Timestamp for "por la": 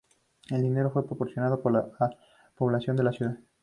1.61-1.85